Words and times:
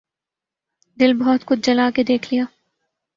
دل 0.97 1.13
بہت 1.13 1.45
کچھ 1.45 1.59
جلا 1.63 1.89
کے 1.95 2.03
دیکھ 2.03 2.33
لیا 2.33 2.43